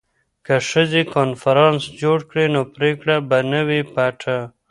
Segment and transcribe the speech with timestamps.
[0.45, 4.37] که ښځې کنفرانس جوړ کړي نو پریکړه به نه وي پټه.